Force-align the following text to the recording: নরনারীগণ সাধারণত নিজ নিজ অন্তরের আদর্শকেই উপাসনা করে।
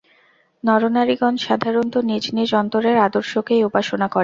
নরনারীগণ 0.63 1.33
সাধারণত 1.45 1.95
নিজ 2.09 2.23
নিজ 2.33 2.49
অন্তরের 2.61 2.97
আদর্শকেই 3.07 3.65
উপাসনা 3.69 4.07
করে। 4.07 4.19